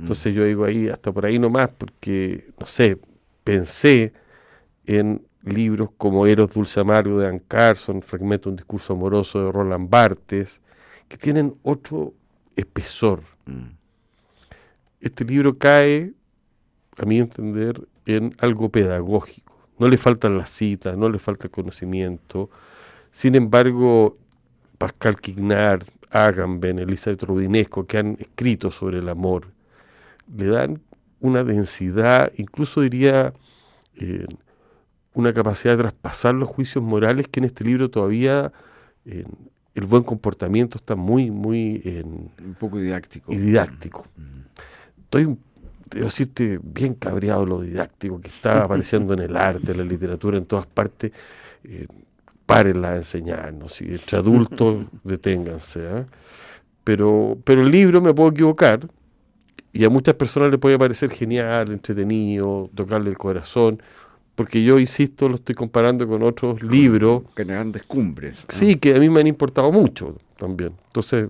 [0.00, 2.98] Entonces yo digo ahí, hasta por ahí nomás, porque, no sé,
[3.44, 4.14] pensé
[4.86, 9.52] en libros como Eros Dulce Amargo de Anne Carson, Fragmento de un discurso amoroso de
[9.52, 10.60] Roland Barthes,
[11.06, 12.14] que tienen otro
[12.56, 13.22] espesor.
[13.44, 13.74] Mm.
[15.00, 16.12] Este libro cae,
[16.96, 19.56] a mi entender, en algo pedagógico.
[19.78, 22.50] No le faltan las citas, no le falta el conocimiento.
[23.12, 24.16] Sin embargo,
[24.78, 29.48] Pascal Quignard, Agamben, Elizabeth Rudinesco, que han escrito sobre el amor,
[30.36, 30.80] le dan
[31.20, 33.34] una densidad, incluso diría
[33.96, 34.26] eh,
[35.14, 38.52] una capacidad de traspasar los juicios morales que en este libro todavía
[39.04, 41.82] el buen comportamiento está muy, muy...
[41.84, 43.32] En, un poco didáctico.
[43.32, 44.06] Y didáctico.
[44.16, 45.02] Mm.
[45.02, 45.36] Estoy
[45.90, 50.38] debo decirte, bien cabreado lo didáctico que está apareciendo en el arte, en la literatura,
[50.38, 51.12] en todas partes.
[51.64, 51.86] Eh,
[52.46, 55.80] párenla a enseñarnos, y entre adultos deténganse.
[55.82, 56.06] ¿eh?
[56.82, 58.88] Pero, pero el libro me puedo equivocar,
[59.72, 63.82] y a muchas personas le puede parecer genial, entretenido, tocarle el corazón,
[64.34, 67.24] porque yo, insisto, lo estoy comparando con otros libros.
[67.36, 68.46] Que grandes cumbres.
[68.48, 70.72] Sí, que a mí me han importado mucho también.
[70.86, 71.28] Entonces,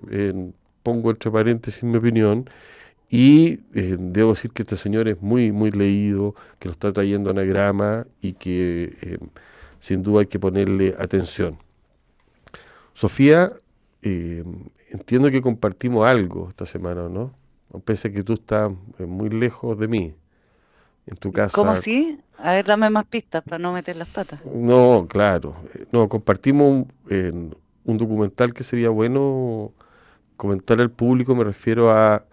[0.81, 2.49] pongo entre paréntesis mi opinión
[3.09, 7.29] y eh, debo decir que este señor es muy, muy leído, que lo está trayendo
[7.29, 9.17] anagrama y que eh,
[9.81, 11.57] sin duda hay que ponerle atención.
[12.93, 13.51] Sofía,
[14.01, 14.45] eh,
[14.89, 17.33] entiendo que compartimos algo esta semana, ¿no?
[17.85, 20.15] Pese a que tú estás muy lejos de mí,
[21.05, 21.55] en tu casa.
[21.55, 22.19] ¿Cómo así?
[22.37, 24.43] A ver, dame más pistas para no meter las patas.
[24.45, 25.55] No, claro.
[25.91, 27.55] No, compartimos un,
[27.85, 29.71] un documental que sería bueno
[30.35, 32.25] comentar al público, me refiero a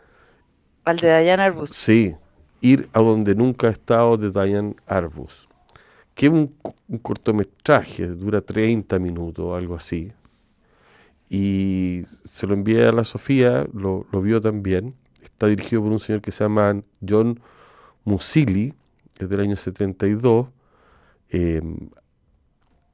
[0.88, 1.70] al de Diane Arbus.
[1.70, 2.16] Sí,
[2.62, 5.46] Ir a donde nunca ha estado de Diane Arbus.
[6.14, 6.54] Que es un,
[7.02, 10.10] cortometraje, dura 30 minutos, algo así.
[11.28, 14.94] Y se lo envié a la Sofía, lo, vio también.
[15.22, 17.40] Está dirigido por un señor que se llama John
[18.04, 18.74] Musili,
[19.18, 20.48] es del año 72.
[21.30, 21.90] Em,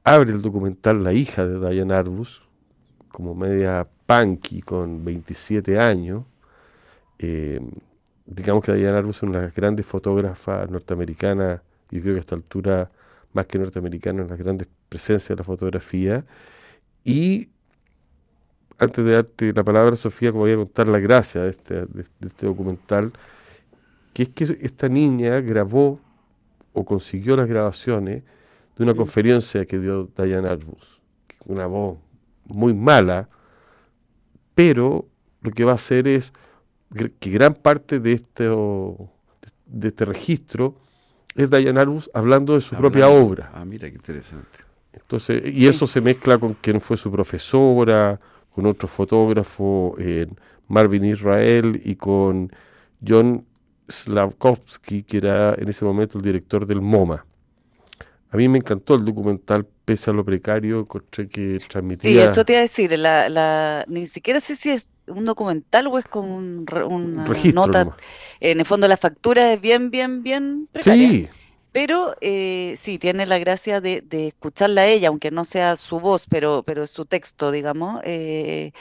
[0.03, 2.41] abre el documental La hija de Diane Arbus,
[3.09, 6.25] como media punky con 27 años
[7.19, 7.59] eh,
[8.25, 11.61] digamos que Diana Arbus es una de las grandes fotógrafas norteamericanas,
[11.91, 12.91] yo creo que a esta altura,
[13.33, 16.25] más que norteamericana, en las grandes presencias de la fotografía.
[17.03, 17.49] Y
[18.77, 22.05] antes de darte la palabra, Sofía, como voy a contar la gracia de este, de,
[22.21, 23.11] este documental,
[24.13, 25.99] que es que esta niña grabó
[26.73, 28.23] o consiguió las grabaciones
[28.77, 30.99] de una conferencia que dio Diane Arbus,
[31.45, 31.97] una voz
[32.45, 33.29] muy mala,
[34.53, 35.07] pero
[35.41, 36.33] lo que va a hacer es
[37.19, 38.49] que gran parte de este,
[39.65, 40.75] de este registro
[41.35, 43.51] es Diane Arbus hablando de su propia obra.
[43.53, 44.59] Ah, mira qué interesante.
[44.93, 48.19] Entonces, y eso se mezcla con quien fue su profesora,
[48.55, 49.97] con otro fotógrafo,
[50.69, 52.49] Marvin Israel, y con
[53.05, 53.45] John
[53.89, 57.25] Slavkovsky, que era en ese momento el director del MoMA.
[58.31, 62.11] A mí me encantó el documental, pese a lo precario, encontré que transmitía...
[62.11, 65.99] Sí, eso te iba a decir, la, ni siquiera sé si es un documental o
[65.99, 67.95] es como un, una nota.
[68.39, 71.09] En el fondo la factura es bien, bien, bien precaria.
[71.09, 71.27] Sí.
[71.75, 76.25] Pero eh, sí, tiene la gracia de, escucharla a ella, aunque no sea su voz,
[76.25, 77.99] pero, pero es su texto, digamos.
[78.05, 78.71] Eh,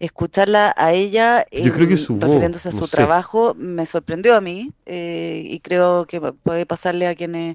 [0.00, 4.72] escucharla a ella Yo creo que su refiriéndose a su trabajo me sorprendió a mí
[4.84, 7.54] eh, y creo que puede pasarle a quienes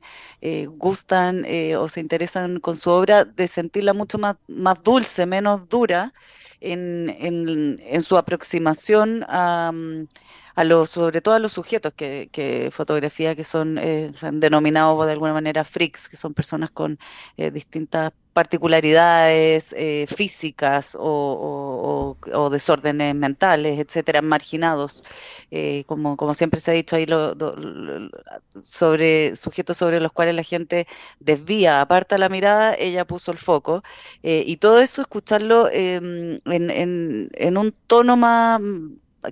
[0.78, 1.46] gustan
[1.78, 6.14] o se interesan con su obra de sentirla mucho más, más dulce, menos dura
[6.62, 9.72] en, en, en su aproximación a...
[9.74, 10.08] Mm,
[10.56, 14.40] a los, sobre todo a los sujetos que, que fotografía, que son, eh, se han
[14.40, 16.98] denominado de alguna manera freaks, que son personas con
[17.38, 22.18] eh, distintas particularidades eh, físicas o,
[22.52, 25.04] desórdenes mentales, etcétera, marginados,
[25.86, 27.34] como, como siempre se ha dicho ahí, lo,
[28.64, 30.86] sobre sujetos sobre los cuales la gente
[31.20, 33.84] desvía, aparta la mirada, ella puso el foco,
[34.22, 38.60] y todo eso escucharlo em, en, en, en un tono más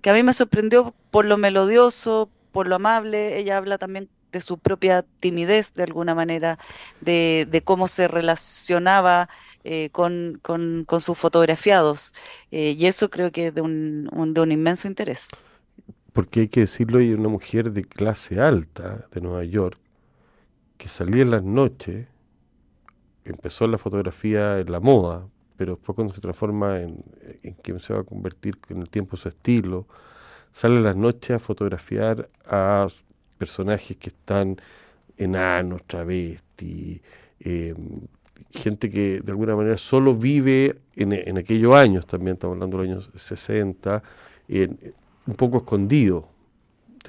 [0.02, 3.38] que a mí me sorprendió por lo melodioso, por lo amable.
[3.38, 6.60] Ella habla también de su propia timidez, de alguna manera,
[7.02, 9.30] de, cómo se relacionaba
[9.64, 10.42] eh, con,
[11.00, 12.14] sus fotografiados.
[12.52, 15.30] Eh, y eso creo que es de un, de un inmenso interés.
[16.12, 19.80] Porque hay que decirlo, ella una mujer de clase alta de Nueva York,
[20.78, 22.08] que salía en las noches,
[23.24, 25.28] empezó la fotografía en la moda,
[25.58, 27.04] pero después cuando se transforma en,
[27.44, 29.88] en que se va a convertir en el tiempo su estilo,
[30.52, 32.88] sale las noches a fotografiar a
[33.38, 34.58] personajes que están
[35.18, 37.02] enanos, travestis,
[37.40, 37.76] eh,
[38.52, 43.08] gente que de alguna manera solo vive en, aquellos años, también estamos hablando de los
[43.08, 44.04] años 60,
[44.48, 46.28] un poco escondido,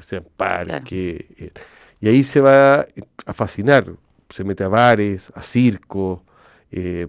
[0.01, 1.51] sea en parque, eh,
[2.01, 2.87] y ahí se va
[3.27, 3.87] a fascinar,
[4.29, 6.21] se mete a bares, a circos,
[6.73, 7.07] eh,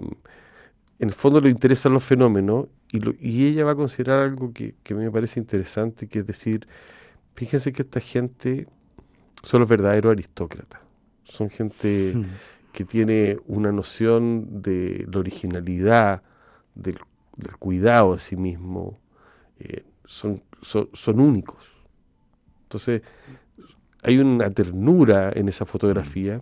[1.00, 4.76] en el fondo le interesan los fenómenos y, y ella va a considerar algo que,
[4.84, 6.68] que, me parece interesante, que es decir,
[7.36, 8.68] fíjense que esta gente
[9.44, 10.80] son los verdaderos aristócratas,
[11.26, 12.24] son gente hmm.
[12.72, 16.22] que tiene una noción de la originalidad,
[16.74, 16.98] del,
[17.60, 18.98] cuidado de sí mismo,
[19.60, 21.64] eh, son, son, únicos.
[22.64, 23.02] Entonces,
[24.04, 26.42] hay una ternura en esa fotografía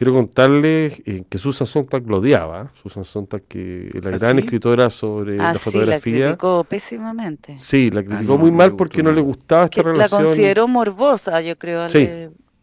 [0.00, 2.72] Quiero contarles eh, que Susan Sontag lo odiaba.
[2.82, 6.00] Susan Sontag, que la ¿Ah, gran escritora sobre ah, la fotografía.
[6.00, 7.58] Sí, la criticó pésimamente.
[7.58, 9.98] Sí, la criticó muy mal porque no le gustaba esta relación.
[9.98, 11.86] La consideró morbosa, yo creo,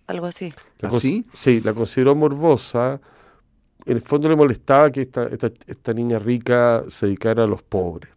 [0.07, 0.51] algo así.
[0.79, 1.61] La ¿Ah, sí?
[1.63, 2.99] la consideró morbosa.
[3.85, 8.09] En el fondo le molestaba que esta, esta, niña rica se dedicara a los pobres,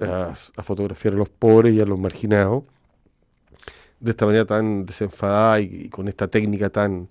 [0.00, 2.64] a, fotografiar a los pobres y a los marginados,
[4.00, 7.08] de esta manera tan desenfadada y con esta técnica tan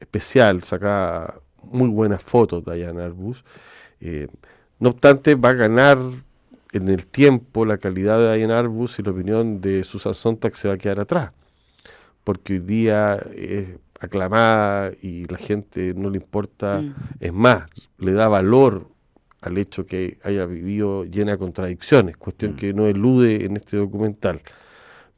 [0.00, 3.44] especial, saca muy buenas fotos Diane Arbus.
[4.00, 4.28] Eh,
[4.78, 5.98] no obstante, va a ganar
[6.72, 10.68] en el tiempo la calidad de Diane Arbus y la opinión de Susan Sontag se
[10.68, 11.32] va a quedar atrás,
[12.24, 13.68] porque hoy día es
[14.00, 16.94] aclamada y la gente no le importa, mm.
[17.20, 17.64] es más,
[17.98, 18.88] le da valor
[19.40, 22.56] al hecho que haya vivido llena de contradicciones, cuestión mm.
[22.56, 24.42] que no elude en este documental.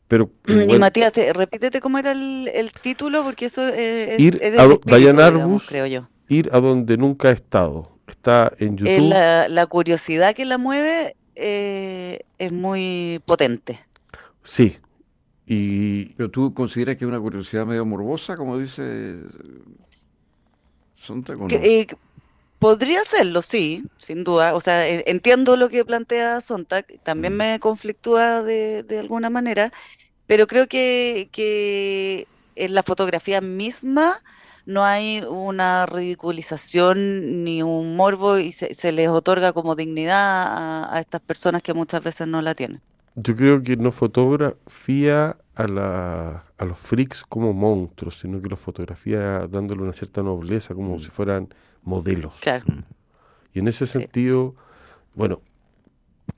[0.08, 5.66] Pero, y Matías, repítete cómo era el, título, porque eso es, ir a Diane Arbus,
[5.68, 6.08] creo yo.
[6.28, 7.98] Ir a donde nunca ha estado.
[8.08, 9.10] Está en YouTube.
[9.10, 13.78] la, curiosidad que la mueve eh, es muy potente.
[14.42, 14.78] Sí.
[15.46, 16.06] Y...
[16.16, 19.16] ¿Pero tú consideras que es una curiosidad medio morbosa, como dice
[20.96, 21.38] Sontag?
[21.50, 21.86] Eh,
[22.58, 24.54] podría serlo, sí, sin duda.
[24.54, 27.36] O sea, entiendo lo que plantea Sontag, también mm.
[27.36, 29.70] me conflictúa de, de alguna manera,
[30.28, 34.20] pero creo que, que en la fotografía misma
[34.66, 41.22] no hay una ridiculización ni un morbo y se, les otorga como dignidad a, estas
[41.22, 42.82] personas que muchas veces no la tienen.
[43.14, 48.60] Yo creo que no fotografía a, la, a los freaks como monstruos, sino que los
[48.60, 51.00] fotografía dándole una cierta nobleza, como mm.
[51.00, 51.48] si fueran
[51.82, 52.34] modelos.
[52.40, 52.66] Claro.
[53.54, 54.54] Y en ese sentido,
[55.14, 55.40] bueno,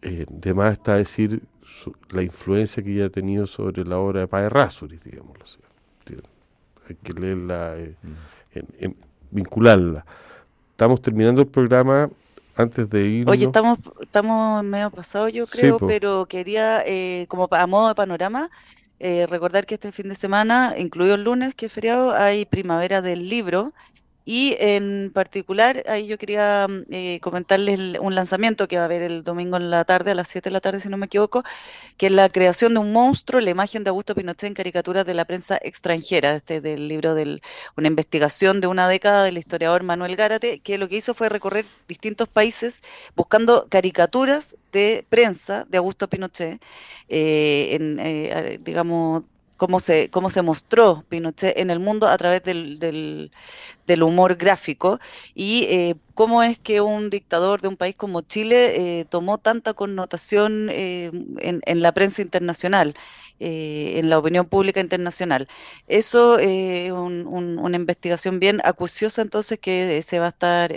[0.02, 1.42] eh, de más está decir
[2.10, 5.58] la influencia que ella ha tenido sobre la obra de Pae Rasuris, digámoslo así.
[6.88, 8.90] Hay que leerla, eh, mm.
[9.30, 10.04] vincularla.
[10.72, 12.10] Estamos terminando el programa
[12.56, 13.32] antes de irnos.
[13.32, 18.50] Oye, estamos, estamos medio pasados, yo creo, pero quería, eh, como a modo de panorama,
[18.98, 23.00] eh, recordar que este fin de semana, incluido el lunes, que es feriado, hay Primavera
[23.00, 23.72] del Libro.
[24.24, 29.02] Y en particular, ahí yo quería mm, eh, comentarles un lanzamiento que va a haber
[29.02, 31.42] el domingo en la tarde, a las 7 de la tarde, si no me equivoco,
[31.96, 35.14] que es la creación de un monstruo, la imagen de Augusto Pinochet en caricaturas de
[35.14, 37.40] la prensa extranjera, este del libro de
[37.76, 41.66] una investigación de una década del historiador Manuel Gárate, que lo que hizo fue recorrer
[41.88, 42.82] distintos países
[43.16, 46.62] buscando caricaturas de prensa de Augusto Pinochet,
[47.08, 49.24] eh, en, eh, digamos,
[49.60, 53.30] cómo se, cómo se mostró Pinochet en el mundo a través del, del-
[54.02, 54.98] humor gráfico
[55.34, 59.74] y eh, cómo es que un dictador de un país como Chile eh, tomó tanta
[59.74, 62.94] connotación eh, en, la prensa internacional,
[63.98, 65.48] en la opinión pública internacional.
[65.86, 70.72] Eso es un- un- una investigación bien acuciosa entonces que se va a estar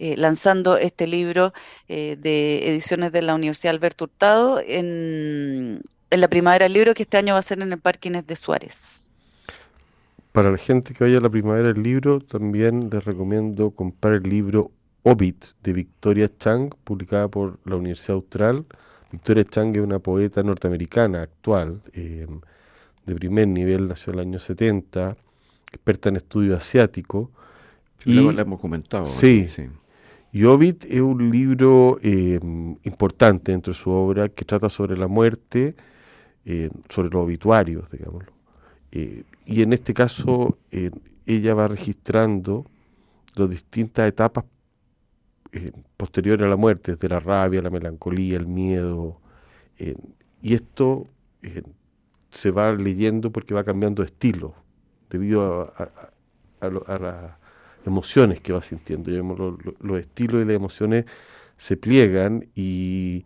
[0.00, 1.52] eh, lanzando este libro
[1.88, 7.02] eh, de ediciones de la Universidad Alberto Hurtado en, en la primavera del libro que
[7.04, 9.12] este año va a ser en el Parque Inés de Suárez.
[10.32, 14.22] Para la gente que vaya a la primavera del libro, también les recomiendo comprar el
[14.22, 14.70] libro
[15.02, 18.64] Obit de Victoria Chang, publicada por la Universidad Austral.
[19.12, 22.26] Victoria Chang es una poeta norteamericana actual, eh,
[23.06, 25.16] de primer nivel, nació en el año 70,
[25.72, 27.30] experta en estudio asiático.
[28.04, 29.06] Sí, Y- luego le hemos comentado.
[29.06, 29.48] Sí.
[29.48, 29.64] sí.
[30.32, 30.44] Y
[30.88, 32.38] es un libro eh,
[32.84, 35.74] importante dentro de su obra que trata sobre la muerte,
[36.44, 38.32] eh, sobre los obituarios, digámoslo.
[38.92, 40.90] Eh, y en este caso, eh,
[41.26, 42.66] ella va registrando
[43.36, 44.44] las distintas etapas
[45.96, 49.18] posteriores a la muerte, desde la rabia, la melancolía, el miedo.
[50.42, 51.06] y esto
[52.30, 54.54] se va leyendo porque va cambiando de estilo,
[55.10, 56.10] debido a, a-
[56.66, 57.32] a lo- a las
[57.86, 59.10] emociones que va sintiendo.
[59.80, 61.04] Los estilos y las emociones
[61.56, 63.24] se pliegan y,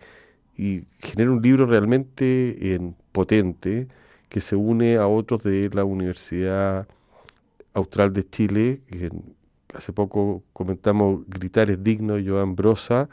[0.57, 2.81] y genera un libro realmente eh,
[3.13, 3.89] potente
[4.29, 6.89] que se une a otros de la Universidad
[7.75, 8.83] Austral de Chile.
[9.75, 13.09] hace poco comentamos Gritar es digno, Joan Brosa.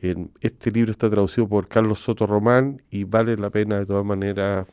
[0.00, 4.04] En- este libro está traducido por Carlos Soto Román y vale la pena de todas
[4.04, 4.66] maneras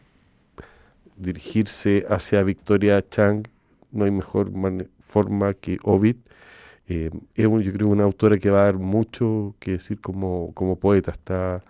[1.17, 3.47] dirigirse hacia Victoria Chang.
[3.91, 6.17] No hay mejor mane- forma que Ovid.
[6.87, 10.53] Eh, es un- yo creo una autora que va a dar mucho que decir como,
[10.55, 11.11] como poeta.
[11.11, 11.63] Está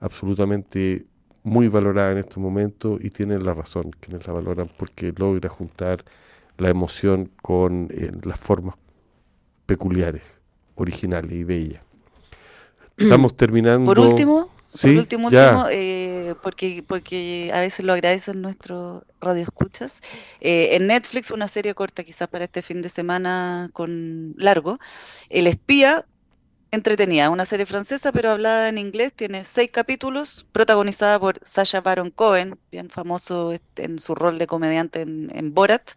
[0.00, 1.06] absolutamente
[1.44, 6.04] muy valorada en estos momentos y tienen la razón quienes la valoran porque logra juntar
[6.58, 8.76] la emoción con eh, las formas
[9.66, 10.22] peculiares,
[10.76, 11.82] originales y bellas.
[12.98, 13.86] Estamos terminando.
[13.86, 15.46] Por último, Sí, por último, ya.
[15.52, 20.00] último, eh, porque, porque a veces lo agradecen nuestros radioescuchas.
[20.40, 24.78] eh, en Netflix, una serie corta, quizás para este fin de semana con largo,
[25.28, 26.06] El espía
[26.76, 32.10] entretenida, una serie francesa, pero hablada en inglés, tiene seis capítulos, protagonizada por Sacha Baron
[32.10, 35.90] Cohen, bien famoso en su rol de comediante en, en Borat,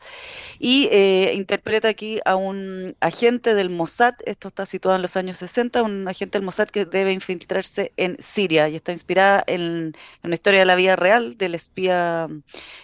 [0.58, 5.38] y eh, interpreta aquí a un agente del Mossad, esto está situado en los años
[5.38, 9.94] 60, un agente del Mossad que debe infiltrarse en Siria y está inspirada en, en
[10.24, 12.28] una historia de la vida real del espía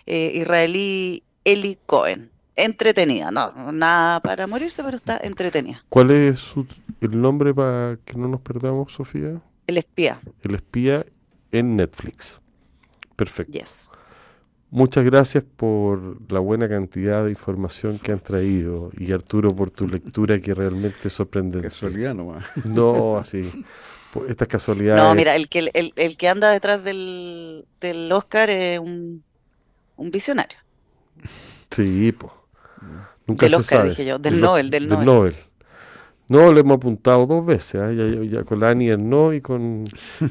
[0.05, 2.34] eh, israelí Eli Cohen.
[2.55, 5.83] Entretenida, no, nada para morirse, pero está entretenida.
[5.89, 6.65] ¿Cuál es su-
[7.01, 9.41] el nombre para que no nos perdamos, Sofía?
[9.67, 11.05] El espía, El espía
[11.51, 12.39] en Netflix.
[13.15, 13.51] Perfecto.
[13.57, 13.91] yes.
[14.71, 19.87] Muchas gracias por la buena cantidad de información que han traído y Arturo por tu
[19.87, 21.67] lectura que realmente es sorprendente.
[21.69, 22.45] Casualidad nomás.
[22.65, 23.41] No, así.
[24.27, 25.01] Estas casualidades.
[25.03, 29.23] No, mira, el que, el, el que anda detrás del, del Oscar es un,
[29.97, 30.57] un visionario.
[31.71, 32.31] Sí, pues.
[33.27, 33.89] Nunca Del se Oscar, sabe.
[33.89, 35.05] dije yo, del Del Nobel, del del Nobel.
[35.05, 35.36] Nobel.
[36.27, 37.91] No, lo hemos apuntado dos veces, ¿ah?
[37.91, 39.83] ya, ya- ya con la Anier no y con,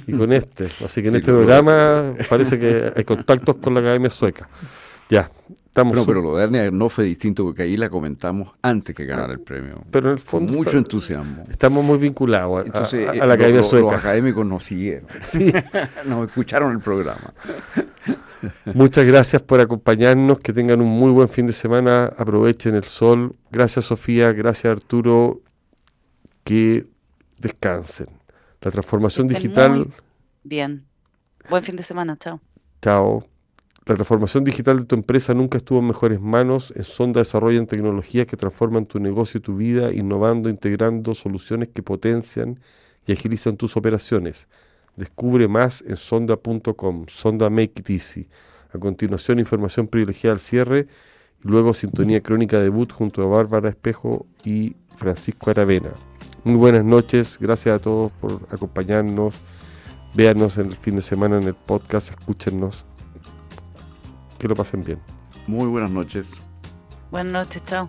[0.07, 0.69] y con este.
[0.85, 4.49] Así que en Sí, este programa parece que hay contactos con la Academia Sueca.
[5.09, 5.31] Ya,
[5.75, 5.97] estamos...
[5.97, 9.33] No, pero lo de Ernia no fue distinto porque ahí la comentamos antes que ganara
[9.33, 9.83] el premio.
[9.91, 11.45] pero en el Con fondo mucho está- entusiasmo.
[11.51, 13.97] estamos muy vinculados a- a, Entonces, a eh, la Academia lo- Los Sueca.
[13.97, 15.07] académicos nos siguieron.
[15.25, 15.53] Sí.
[16.07, 17.35] nos escucharon el programa.
[18.75, 23.35] Muchas gracias por acompañarnos, que tengan un muy buen fin de semana, aprovechen el sol.
[23.51, 25.41] Gracias Sofía, gracias Arturo,
[26.45, 26.87] que
[27.39, 28.09] descansen.
[28.61, 29.93] La transformación Estén digital, muy-
[30.45, 30.85] Bien.
[31.51, 32.41] Buen fin de semana, chao.
[32.81, 33.27] chao.
[33.87, 36.73] La transformación digital de tu empresa nunca estuvo en mejores manos.
[36.75, 41.83] En Sonda desarrollan tecnologías que transforman tu negocio y tu vida, innovando, integrando soluciones que
[41.83, 42.61] potencian
[43.07, 44.49] y agilizan tus operaciones.
[44.97, 47.05] Descubre más en sonda.com.
[47.09, 48.29] Sonda Make It Easy.
[48.73, 50.87] A continuación, información privilegiada al cierre.
[51.45, 55.91] Y luego, sintonía crónica debut junto a Bárbara Espejo y Francisco Aravena.
[56.43, 59.35] Muy buenas noches, gracias a todos por acompañarnos.
[60.15, 62.87] Véanos en el fin de semana en el podcast, escúchenos.
[64.39, 65.01] Que lo pasen bien.
[65.47, 66.33] Muy buenas noches.
[67.11, 67.89] Buenas noches, chao.